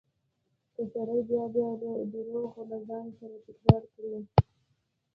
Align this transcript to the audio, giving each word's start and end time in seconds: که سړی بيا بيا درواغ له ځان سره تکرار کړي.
که 0.73 0.81
سړی 0.93 1.19
بيا 1.29 1.43
بيا 1.55 1.69
درواغ 2.11 2.53
له 2.71 2.77
ځان 2.87 3.05
سره 3.17 3.35
تکرار 3.45 3.83
کړي. 3.93 4.21